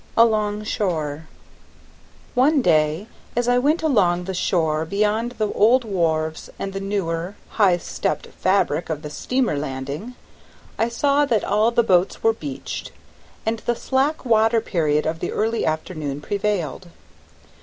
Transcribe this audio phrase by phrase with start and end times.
[0.17, 1.27] Along Shore
[2.33, 3.05] ONE DAY
[3.35, 8.25] as I went along the shore beyond the old wharves and the newer, high stepped
[8.25, 10.15] fabric of the steamer landing,
[10.79, 12.91] I saw that all the boats were beached,
[13.45, 16.87] and the slack water period of the early afternoon prevailed.